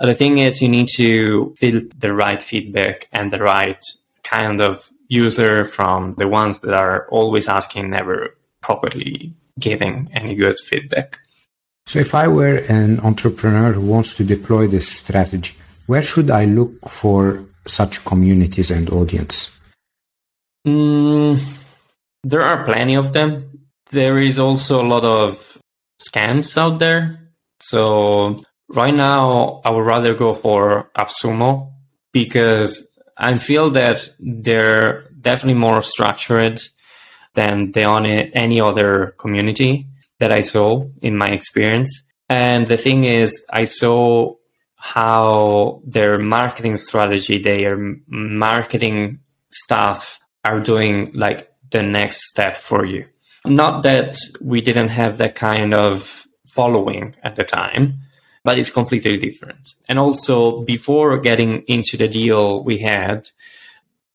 The 0.00 0.14
thing 0.14 0.38
is 0.38 0.62
you 0.62 0.68
need 0.68 0.88
to 0.96 1.54
build 1.60 1.98
the 1.98 2.14
right 2.14 2.42
feedback 2.42 3.08
and 3.12 3.32
the 3.32 3.38
right 3.38 3.82
kind 4.28 4.60
of 4.60 4.90
user 5.08 5.64
from 5.64 6.14
the 6.18 6.28
ones 6.28 6.60
that 6.60 6.74
are 6.74 7.08
always 7.08 7.48
asking 7.48 7.90
never 7.90 8.36
properly 8.60 9.34
giving 9.58 10.08
any 10.12 10.34
good 10.34 10.58
feedback. 10.60 11.18
So, 11.86 11.98
if 11.98 12.14
I 12.14 12.28
were 12.28 12.56
an 12.56 13.00
entrepreneur 13.00 13.72
who 13.72 13.80
wants 13.80 14.14
to 14.16 14.24
deploy 14.24 14.66
this 14.66 14.88
strategy, 14.88 15.54
where 15.86 16.02
should 16.02 16.30
I 16.30 16.44
look 16.44 16.88
for 16.90 17.44
such 17.66 18.04
communities 18.04 18.70
and 18.70 18.90
audience? 18.90 19.50
Mm, 20.66 21.40
there 22.24 22.42
are 22.42 22.64
plenty 22.64 22.94
of 22.94 23.14
them. 23.14 23.66
There 23.90 24.18
is 24.18 24.38
also 24.38 24.82
a 24.82 24.86
lot 24.86 25.04
of 25.04 25.58
scams 25.98 26.58
out 26.58 26.78
there. 26.78 27.30
So, 27.60 28.42
right 28.68 28.94
now, 28.94 29.62
I 29.64 29.70
would 29.70 29.86
rather 29.86 30.14
go 30.14 30.34
for 30.34 30.90
AppSumo 30.96 31.72
because 32.12 32.87
I 33.18 33.36
feel 33.38 33.70
that 33.70 34.08
they're 34.20 35.10
definitely 35.20 35.58
more 35.58 35.82
structured 35.82 36.60
than 37.34 37.72
the 37.72 37.84
only 37.84 38.34
any 38.34 38.60
other 38.60 39.14
community 39.18 39.86
that 40.18 40.32
I 40.32 40.40
saw 40.40 40.86
in 41.02 41.16
my 41.16 41.28
experience. 41.28 42.02
And 42.28 42.66
the 42.66 42.76
thing 42.76 43.04
is, 43.04 43.44
I 43.50 43.64
saw 43.64 44.34
how 44.76 45.82
their 45.84 46.18
marketing 46.18 46.76
strategy, 46.76 47.38
their 47.38 47.76
marketing 48.06 49.20
staff 49.50 50.20
are 50.44 50.60
doing 50.60 51.10
like 51.14 51.50
the 51.70 51.82
next 51.82 52.28
step 52.28 52.56
for 52.56 52.84
you. 52.84 53.04
Not 53.44 53.82
that 53.82 54.18
we 54.40 54.60
didn't 54.60 54.88
have 54.88 55.18
that 55.18 55.34
kind 55.34 55.74
of 55.74 56.26
following 56.46 57.14
at 57.22 57.36
the 57.36 57.44
time, 57.44 57.94
but 58.44 58.58
it's 58.58 58.70
completely 58.70 59.16
different. 59.16 59.74
And 59.88 59.98
also, 59.98 60.62
before 60.62 61.18
getting 61.18 61.62
into 61.62 61.96
the 61.96 62.08
deal 62.08 62.62
we 62.64 62.78
had, 62.78 63.28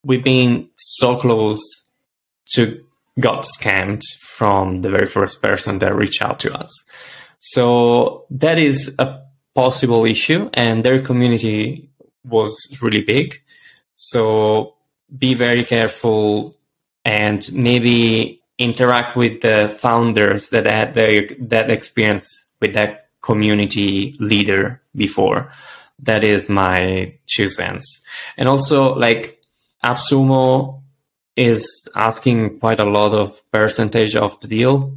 we've 0.04 0.24
been 0.24 0.70
so 0.76 1.18
close 1.18 1.62
to 2.54 2.84
got 3.20 3.46
scammed 3.46 4.02
from 4.22 4.82
the 4.82 4.90
very 4.90 5.06
first 5.06 5.42
person 5.42 5.80
that 5.80 5.96
reached 5.96 6.22
out 6.22 6.40
to 6.40 6.54
us. 6.54 6.72
So 7.40 8.26
that 8.32 8.58
is 8.58 8.94
a 8.98 9.22
possible 9.54 10.06
issue, 10.06 10.50
and 10.54 10.84
their 10.84 11.02
community 11.02 11.90
was 12.24 12.56
really 12.82 13.02
big. 13.02 13.42
So 13.94 14.76
be 15.16 15.34
very 15.34 15.64
careful 15.64 16.56
and 17.06 17.52
maybe 17.54 18.42
interact 18.58 19.16
with 19.16 19.42
the 19.42 19.76
founders 19.80 20.50
that 20.50 20.66
had 20.66 20.94
their, 20.94 21.28
that 21.40 21.70
experience 21.70 22.44
with 22.62 22.74
that 22.74 23.03
community 23.24 24.16
leader 24.20 24.82
before. 24.96 25.52
That 26.00 26.24
is 26.24 26.50
my 26.50 27.16
two 27.26 27.48
cents. 27.48 28.04
And 28.38 28.48
also 28.48 28.94
like 28.94 29.40
AppSumo 29.84 30.82
is 31.36 31.66
asking 31.96 32.60
quite 32.60 32.80
a 32.80 32.86
lot 32.86 33.14
of 33.14 33.42
percentage 33.52 34.16
of 34.16 34.40
the 34.42 34.48
deal. 34.48 34.96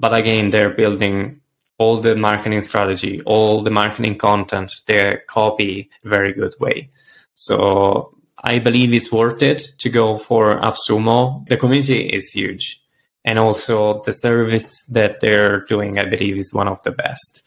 But 0.00 0.14
again, 0.14 0.50
they're 0.50 0.70
building 0.70 1.40
all 1.78 2.00
the 2.00 2.16
marketing 2.16 2.62
strategy, 2.62 3.20
all 3.22 3.62
the 3.62 3.70
marketing 3.70 4.16
content, 4.18 4.72
their 4.86 5.18
copy 5.28 5.90
very 6.04 6.32
good 6.32 6.54
way. 6.58 6.88
So 7.34 8.14
I 8.42 8.58
believe 8.58 8.94
it's 8.94 9.12
worth 9.12 9.42
it 9.42 9.62
to 9.78 9.88
go 9.88 10.16
for 10.16 10.60
AppSumo. 10.60 11.48
The 11.48 11.56
community 11.56 12.08
is 12.08 12.30
huge. 12.30 12.80
And 13.28 13.38
also 13.38 14.00
the 14.06 14.14
service 14.14 14.64
that 14.88 15.20
they're 15.20 15.60
doing, 15.66 15.98
I 15.98 16.06
believe, 16.06 16.36
is 16.36 16.54
one 16.54 16.66
of 16.66 16.80
the 16.80 16.92
best. 16.92 17.42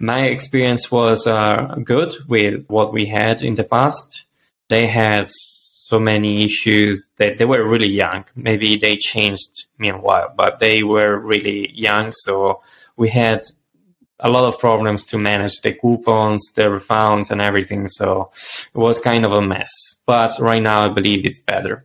My 0.00 0.22
experience 0.24 0.90
was 0.90 1.24
uh, 1.24 1.76
good 1.84 2.12
with 2.26 2.66
what 2.66 2.92
we 2.92 3.06
had 3.06 3.40
in 3.40 3.54
the 3.54 3.62
past. 3.62 4.24
They 4.68 4.88
had 4.88 5.26
so 5.28 6.00
many 6.00 6.42
issues 6.42 7.06
that 7.18 7.38
they 7.38 7.44
were 7.44 7.64
really 7.64 7.92
young. 8.04 8.24
Maybe 8.34 8.76
they 8.76 8.96
changed 8.96 9.66
meanwhile, 9.78 10.34
but 10.36 10.58
they 10.58 10.82
were 10.82 11.16
really 11.16 11.70
young. 11.78 12.12
So 12.12 12.60
we 12.96 13.08
had 13.08 13.42
a 14.18 14.28
lot 14.28 14.52
of 14.52 14.58
problems 14.58 15.04
to 15.10 15.16
manage 15.16 15.60
the 15.60 15.74
coupons, 15.74 16.42
the 16.56 16.62
refunds, 16.62 17.30
and 17.30 17.40
everything. 17.40 17.86
So 17.86 18.32
it 18.74 18.78
was 18.78 18.98
kind 18.98 19.24
of 19.24 19.32
a 19.32 19.42
mess. 19.42 19.70
But 20.04 20.32
right 20.40 20.62
now, 20.62 20.86
I 20.86 20.88
believe 20.88 21.24
it's 21.24 21.38
better. 21.38 21.84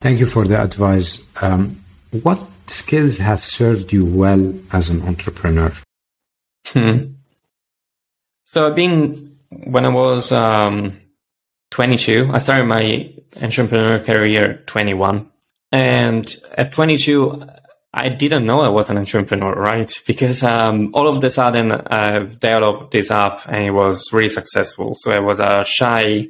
Thank 0.00 0.18
you 0.18 0.26
for 0.26 0.44
the 0.44 0.60
advice. 0.60 1.20
Um, 1.40 1.84
what 2.22 2.44
skills 2.66 3.18
have 3.18 3.44
served 3.44 3.92
you 3.92 4.04
well 4.04 4.54
as 4.72 4.88
an 4.88 5.02
entrepreneur? 5.02 5.72
Hmm. 6.66 7.14
So 8.44 8.72
been 8.72 9.36
when 9.50 9.84
I 9.84 9.88
was 9.88 10.32
um, 10.32 10.98
22. 11.70 12.30
I 12.32 12.38
started 12.38 12.64
my 12.64 13.12
entrepreneur 13.40 13.98
career 13.98 14.62
21, 14.66 15.30
and 15.72 16.36
at 16.56 16.72
22, 16.72 17.46
I 17.92 18.08
didn't 18.08 18.46
know 18.46 18.60
I 18.60 18.68
was 18.68 18.90
an 18.90 18.98
entrepreneur, 18.98 19.54
right? 19.54 19.92
Because 20.06 20.42
um, 20.42 20.90
all 20.94 21.08
of 21.08 21.20
the 21.20 21.30
sudden 21.30 21.72
I 21.72 22.18
developed 22.18 22.92
this 22.92 23.10
app 23.10 23.46
and 23.46 23.64
it 23.64 23.70
was 23.70 24.12
really 24.12 24.28
successful. 24.28 24.94
So 24.94 25.12
I 25.12 25.18
was 25.18 25.40
a 25.40 25.64
shy 25.64 26.28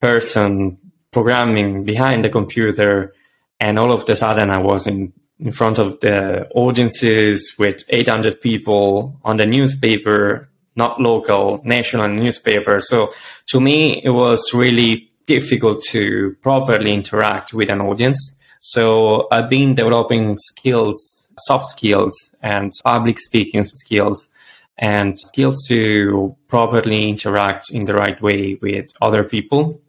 person 0.00 0.78
programming 1.10 1.84
behind 1.84 2.24
the 2.24 2.28
computer, 2.28 3.14
and 3.58 3.78
all 3.78 3.92
of 3.92 4.04
the 4.04 4.14
sudden 4.14 4.50
I 4.50 4.58
was 4.58 4.86
in 4.86 5.12
in 5.38 5.52
front 5.52 5.78
of 5.78 6.00
the 6.00 6.48
audiences 6.54 7.54
with 7.58 7.84
800 7.88 8.40
people 8.40 9.18
on 9.24 9.36
the 9.36 9.46
newspaper, 9.46 10.48
not 10.76 11.00
local, 11.00 11.60
national 11.64 12.08
newspaper. 12.08 12.80
So 12.80 13.12
to 13.46 13.60
me, 13.60 14.02
it 14.02 14.10
was 14.10 14.52
really 14.54 15.10
difficult 15.26 15.82
to 15.90 16.36
properly 16.40 16.92
interact 16.94 17.52
with 17.52 17.68
an 17.68 17.80
audience. 17.80 18.18
So 18.60 19.28
I've 19.30 19.50
been 19.50 19.74
developing 19.74 20.36
skills, 20.36 20.96
soft 21.40 21.66
skills 21.66 22.12
and 22.42 22.72
public 22.84 23.18
speaking 23.18 23.64
skills 23.64 24.28
and 24.78 25.18
skills 25.18 25.64
to 25.68 26.36
properly 26.48 27.08
interact 27.08 27.70
in 27.70 27.84
the 27.84 27.94
right 27.94 28.20
way 28.20 28.58
with 28.60 28.90
other 29.00 29.24
people. 29.24 29.80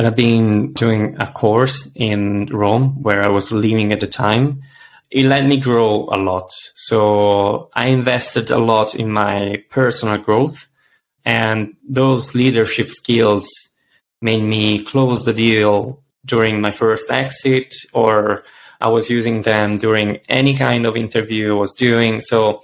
And 0.00 0.06
I've 0.06 0.16
been 0.16 0.72
doing 0.72 1.14
a 1.20 1.30
course 1.30 1.92
in 1.94 2.46
Rome 2.46 3.02
where 3.02 3.22
I 3.22 3.28
was 3.28 3.52
living 3.52 3.92
at 3.92 4.00
the 4.00 4.06
time. 4.06 4.62
It 5.10 5.26
let 5.26 5.44
me 5.44 5.60
grow 5.60 6.08
a 6.10 6.16
lot. 6.16 6.50
So 6.74 7.68
I 7.74 7.88
invested 7.88 8.50
a 8.50 8.56
lot 8.56 8.94
in 8.94 9.12
my 9.12 9.62
personal 9.68 10.16
growth 10.16 10.68
and 11.26 11.76
those 11.86 12.34
leadership 12.34 12.88
skills 12.88 13.46
made 14.22 14.42
me 14.42 14.82
close 14.82 15.26
the 15.26 15.34
deal 15.34 16.02
during 16.24 16.62
my 16.62 16.70
first 16.70 17.10
exit 17.10 17.74
or 17.92 18.42
I 18.80 18.88
was 18.88 19.10
using 19.10 19.42
them 19.42 19.76
during 19.76 20.20
any 20.30 20.56
kind 20.56 20.86
of 20.86 20.96
interview 20.96 21.50
I 21.50 21.60
was 21.60 21.74
doing. 21.74 22.22
So 22.22 22.62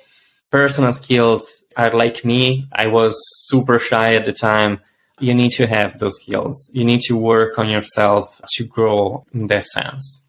personal 0.50 0.94
skills 0.94 1.46
are 1.76 1.92
like 1.92 2.24
me. 2.24 2.66
I 2.72 2.86
was 2.86 3.14
super 3.48 3.78
shy 3.78 4.14
at 4.14 4.24
the 4.24 4.32
time. 4.32 4.80
You 5.18 5.34
need 5.34 5.52
to 5.52 5.66
have 5.66 5.98
those 5.98 6.16
skills. 6.20 6.70
You 6.74 6.84
need 6.84 7.00
to 7.02 7.16
work 7.16 7.58
on 7.58 7.68
yourself 7.68 8.40
to 8.54 8.64
grow 8.64 9.24
in 9.32 9.46
that 9.46 9.64
sense. 9.64 10.22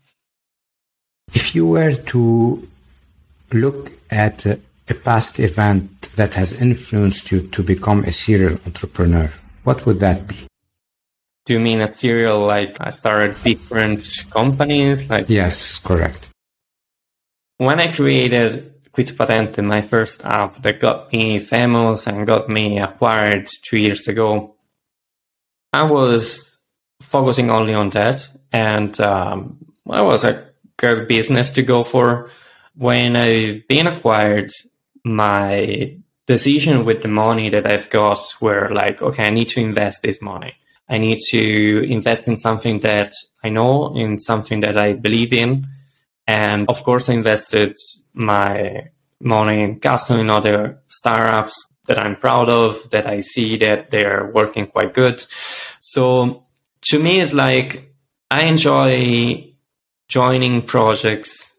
If 1.34 1.54
you 1.54 1.68
were 1.68 1.94
to 1.94 2.68
look 3.52 3.92
at 4.10 4.46
a, 4.46 4.60
past 5.04 5.40
event 5.40 6.04
that 6.16 6.36
has 6.36 6.54
influenced 6.54 7.32
you 7.32 7.42
to 7.42 7.62
become 7.62 8.06
a 8.06 8.14
serial 8.14 8.58
entrepreneur, 8.66 9.30
what 9.66 9.86
would 9.86 10.00
that 10.00 10.26
be? 10.26 10.38
Do 11.46 11.54
you 11.54 11.60
mean 11.60 11.82
a 11.82 11.88
serial 11.88 12.40
like 12.40 12.78
I 12.80 12.92
started 12.92 13.42
different 13.44 14.08
companies? 14.30 15.10
Like 15.10 15.30
Yes, 15.30 15.78
correct. 15.78 16.30
When 17.58 17.80
I 17.80 17.92
created 17.92 18.74
Quiz 18.94 19.12
Patente, 19.12 19.64
my 19.64 19.82
first 19.82 20.24
app 20.24 20.62
that 20.62 20.80
got 20.80 21.12
me 21.12 21.40
famous 21.40 22.08
and 22.08 22.26
got 22.26 22.50
me 22.50 22.80
acquired 22.80 23.48
two 23.70 23.78
years 23.78 24.08
ago, 24.08 24.57
I 25.74 25.84
was 25.84 26.56
focusing 27.02 27.50
only 27.50 27.74
on 27.74 27.90
that, 27.90 28.30
and 28.52 29.00
um, 29.00 29.58
I 29.90 30.02
was 30.02 30.24
a 30.24 30.48
good 30.78 31.08
business 31.08 31.52
to 31.52 31.62
go 31.62 31.84
for. 31.84 32.30
When 32.76 33.16
I've 33.16 33.68
been 33.68 33.88
acquired, 33.88 34.52
my 35.04 35.98
decision 36.26 36.86
with 36.86 37.02
the 37.02 37.08
money 37.08 37.50
that 37.50 37.66
I've 37.66 37.90
got 37.90 38.20
were 38.42 38.70
like, 38.74 39.02
okay, 39.02 39.26
I 39.26 39.30
need 39.30 39.50
to 39.50 39.62
invest 39.62 40.02
this 40.02 40.22
money. 40.22 40.54
I 40.90 40.98
need 41.00 41.18
to 41.30 41.86
invest 41.90 42.28
in 42.28 42.38
something 42.38 42.80
that 42.82 43.14
I 43.44 43.50
know, 43.50 43.96
in 43.96 44.20
something 44.20 44.62
that 44.62 44.78
I 44.78 44.94
believe 44.94 45.34
in. 45.34 45.68
And 46.28 46.68
of 46.70 46.84
course, 46.84 47.10
I 47.10 47.14
invested 47.14 47.76
my 48.14 48.90
money 49.20 49.62
in 49.62 49.80
custom 49.80 50.20
in 50.20 50.30
other 50.30 50.80
startups 50.88 51.68
that 51.88 52.00
I'm 52.00 52.16
proud 52.16 52.50
of, 52.50 52.90
that 52.92 53.08
I 53.08 53.22
see 53.22 53.58
that 53.58 53.90
they're 53.90 54.30
working 54.34 54.68
quite 54.68 54.94
good. 54.94 55.24
So 55.80 56.46
to 56.90 57.00
me, 57.00 57.20
it's 57.20 57.34
like 57.34 57.92
I 58.30 58.44
enjoy 58.44 59.54
joining 60.08 60.62
projects 60.62 61.54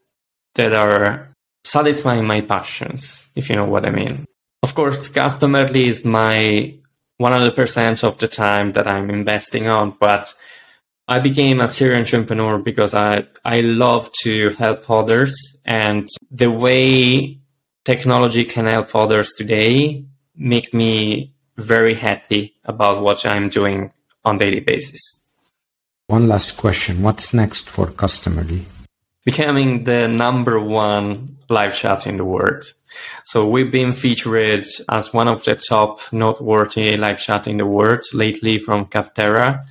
that 0.55 0.73
are 0.73 1.33
satisfying 1.65 2.27
my 2.27 2.41
passions, 2.41 3.27
if 3.35 3.49
you 3.49 3.57
know 3.57 3.67
what 3.67 3.87
I 3.87 3.91
mean. 3.91 4.25
Of 4.63 4.75
course, 4.75 5.09
customerly 5.09 5.87
is 5.87 6.05
my 6.05 6.75
100% 7.21 8.05
of 8.05 8.19
the 8.19 8.29
time 8.29 8.73
that 8.73 8.87
I'm 8.87 9.11
investing 9.11 9.69
on, 9.69 9.97
but 9.99 10.35
I 11.07 11.21
became 11.21 11.61
a 11.61 11.69
serial 11.69 12.01
entrepreneur 12.01 12.59
because 12.59 12.95
I, 12.95 13.27
I 13.45 13.61
love 13.61 14.11
to 14.23 14.51
help 14.51 14.91
others 14.91 15.35
and 15.65 16.07
the 16.31 16.51
way 16.51 17.41
technology 17.85 18.45
can 18.45 18.67
help 18.67 18.95
others 18.95 19.33
today 19.37 20.05
make 20.39 20.73
me 20.73 21.35
very 21.57 21.95
happy 21.95 22.55
about 22.65 23.03
what 23.03 23.27
I'm 23.27 23.49
doing 23.49 23.93
on 24.25 24.39
daily 24.39 24.61
basis. 24.61 25.25
One 26.07 26.29
last 26.29 26.57
question. 26.57 27.03
What's 27.03 27.35
next 27.35 27.69
for 27.69 27.87
Customerly? 27.89 28.65
Becoming 29.25 29.85
the 29.85 30.09
number 30.09 30.59
one 30.59 31.37
live 31.51 31.75
chat 31.75 32.07
in 32.07 32.17
the 32.17 32.25
world. 32.25 32.65
So 33.25 33.47
we've 33.47 33.71
been 33.71 33.93
featured 33.93 34.65
as 34.89 35.13
one 35.13 35.29
of 35.29 35.45
the 35.45 35.57
top 35.57 36.01
noteworthy 36.13 36.97
live 36.97 37.21
chat 37.21 37.47
in 37.47 37.59
the 37.59 37.67
world 37.67 38.05
lately 38.15 38.59
from 38.59 38.87
Capterra. 38.87 39.67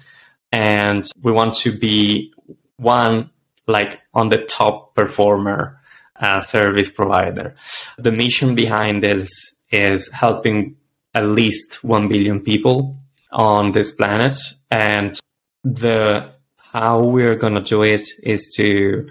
And 0.51 1.09
we 1.23 1.31
want 1.31 1.55
to 1.57 1.71
be 1.71 2.33
one 2.77 3.31
like 3.65 4.01
on 4.13 4.29
the 4.29 4.43
top 4.45 4.93
performer 4.93 5.79
uh, 6.19 6.39
service 6.39 6.89
provider. 6.89 7.55
The 7.97 8.11
mission 8.11 8.53
behind 8.53 9.03
this 9.03 9.55
is 9.71 10.09
helping 10.11 10.75
at 11.13 11.25
least 11.25 11.83
1 11.83 12.07
billion 12.07 12.39
people 12.41 12.97
on 13.31 13.71
this 13.71 13.91
planet. 13.91 14.37
And 14.71 15.19
the 15.63 16.31
how 16.57 17.01
we're 17.01 17.35
going 17.35 17.55
to 17.55 17.61
do 17.61 17.83
it 17.83 18.07
is 18.23 18.51
to 18.57 19.09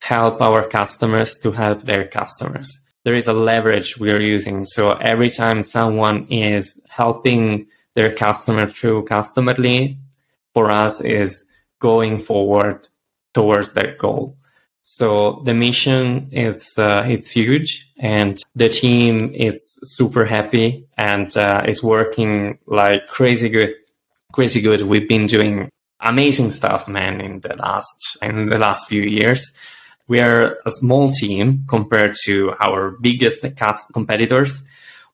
help 0.00 0.40
our 0.40 0.68
customers 0.68 1.36
to 1.38 1.52
help 1.52 1.82
their 1.82 2.06
customers 2.06 2.80
there 3.08 3.16
is 3.16 3.26
a 3.26 3.32
leverage 3.32 3.98
we 3.98 4.10
are 4.10 4.20
using. 4.20 4.66
So 4.66 4.92
every 4.92 5.30
time 5.30 5.62
someone 5.62 6.26
is 6.28 6.78
helping 6.88 7.66
their 7.94 8.12
customer 8.12 8.68
through 8.68 9.06
customerly, 9.06 9.96
for 10.52 10.70
us 10.70 11.00
is 11.00 11.44
going 11.80 12.18
forward 12.18 12.86
towards 13.32 13.72
that 13.72 13.96
goal. 13.96 14.36
So 14.90 15.42
the 15.44 15.52
mission 15.52 16.30
is 16.32 16.78
uh, 16.78 17.04
it's 17.06 17.30
huge, 17.30 17.92
and 17.98 18.42
the 18.56 18.70
team 18.70 19.34
is 19.34 19.78
super 19.82 20.24
happy 20.24 20.86
and 20.96 21.28
uh, 21.36 21.60
is 21.68 21.82
working 21.82 22.58
like 22.66 23.06
crazy 23.06 23.50
good, 23.50 23.74
crazy 24.32 24.62
good. 24.62 24.80
We've 24.80 25.06
been 25.06 25.26
doing 25.26 25.68
amazing 26.00 26.52
stuff, 26.52 26.88
man, 26.88 27.20
in 27.20 27.40
the 27.40 27.54
last 27.58 28.16
in 28.22 28.46
the 28.46 28.56
last 28.56 28.88
few 28.88 29.02
years. 29.02 29.52
We 30.08 30.20
are 30.20 30.56
a 30.64 30.70
small 30.70 31.12
team 31.12 31.64
compared 31.68 32.16
to 32.24 32.54
our 32.58 32.92
biggest 32.92 33.44
competitors, 33.92 34.62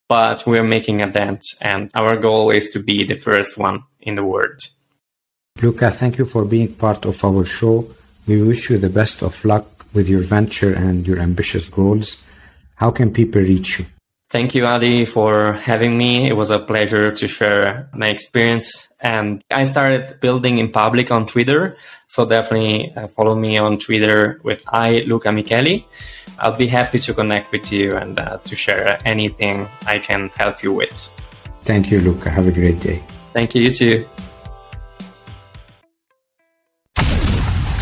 but 0.09 0.45
we're 0.47 0.71
making 0.77 1.03
a 1.03 1.11
dent, 1.11 1.43
and 1.61 1.91
our 1.97 2.17
goal 2.17 2.53
is 2.53 2.71
to 2.71 2.79
be 2.79 3.03
the 3.03 3.17
first 3.17 3.59
one 3.59 3.83
in 4.01 4.15
the 4.15 4.25
world. 4.25 4.61
Luca, 5.61 5.91
thank 5.91 6.17
you 6.19 6.27
for 6.27 6.45
being 6.45 6.75
part 6.75 7.05
of 7.07 7.25
our 7.25 7.45
show. 7.45 7.89
We 8.27 8.43
wish 8.43 8.71
you 8.71 8.79
the 8.79 8.91
best 8.91 9.23
of 9.23 9.45
luck 9.45 9.87
with 9.93 10.09
your 10.09 10.23
venture 10.23 10.75
and 10.75 11.07
your 11.07 11.19
ambitious 11.19 11.69
goals. 11.69 12.23
How 12.77 12.91
can 12.91 13.13
people 13.13 13.41
reach 13.41 13.79
you? 13.79 13.85
Thank 14.31 14.55
you, 14.57 14.67
Hadi, 14.67 15.05
for 15.05 15.53
having 15.53 15.97
me. 15.97 16.27
It 16.27 16.33
was 16.33 16.51
a 16.51 16.59
pleasure 16.59 17.13
to 17.13 17.29
share 17.29 17.89
my 17.95 18.09
experience. 18.09 18.93
And 19.01 19.41
I 19.49 19.65
started 19.65 20.19
building 20.21 20.59
in 20.59 20.73
public 20.73 21.13
on 21.13 21.27
Twitter. 21.27 21.77
So 22.09 22.27
definitely 22.27 22.93
uh, 22.97 23.07
follow 23.07 23.37
me 23.37 23.59
on 23.59 23.79
Twitter 23.79 24.41
with 24.43 24.61
I, 24.67 25.05
Luca 25.07 25.29
Micheli. 25.29 25.85
I'll 26.41 26.57
be 26.57 26.67
happy 26.67 26.99
to 26.99 27.15
connect 27.15 27.53
with 27.53 27.71
you 27.71 27.97
and 27.97 28.19
uh, 28.19 28.39
to 28.39 28.57
share 28.57 28.99
anything 29.05 29.69
I 29.87 30.01
can 30.01 30.31
help 30.31 30.65
you 30.65 30.73
with. 30.73 30.99
Thank 31.63 31.93
you, 31.93 32.01
Luca. 32.01 32.29
Have 32.29 32.49
a 32.49 32.53
great 32.53 32.81
day. 32.81 33.03
Thank 33.33 33.55
you, 33.55 33.63
you 33.63 33.71
too. 33.71 34.07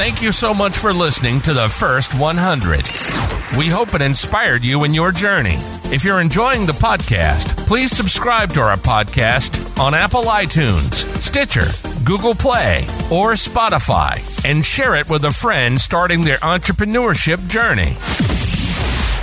Thank 0.03 0.21
you 0.21 0.33
so 0.33 0.53
much 0.53 0.77
for 0.77 0.93
listening 0.93 1.41
to 1.43 1.55
the 1.55 1.69
first 1.69 2.19
100. 2.19 3.57
We 3.57 3.69
hope 3.69 3.95
it 3.95 4.03
inspired 4.03 4.65
you 4.65 4.83
in 4.83 4.93
your 4.93 5.13
journey. 5.13 5.55
If 5.93 6.03
you're 6.05 6.21
enjoying 6.21 6.67
the 6.67 6.73
podcast, 6.73 7.57
please 7.69 7.93
subscribe 7.93 8.53
to 8.55 8.63
our 8.63 8.77
podcast 8.77 9.79
on 9.79 9.95
Apple 9.95 10.25
iTunes, 10.25 11.07
Stitcher, 11.23 11.69
Google 12.05 12.35
Play, 12.35 12.79
or 13.13 13.35
Spotify, 13.35 14.19
and 14.45 14.67
share 14.67 14.97
it 14.97 15.09
with 15.09 15.25
a 15.25 15.31
friend 15.31 15.81
starting 15.81 16.25
their 16.25 16.39
entrepreneurship 16.39 17.47
journey. 17.47 17.97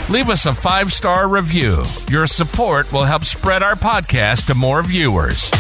Leave 0.10 0.30
us 0.30 0.46
a 0.46 0.54
five 0.54 0.94
star 0.94 1.28
review. 1.28 1.84
Your 2.10 2.26
support 2.26 2.90
will 2.94 3.04
help 3.04 3.26
spread 3.26 3.64
our 3.64 3.76
podcast 3.76 4.48
to 4.48 4.56
more 4.56 4.82
viewers. 4.82 5.52